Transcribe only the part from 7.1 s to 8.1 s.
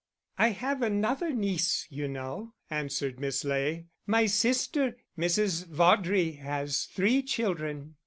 children."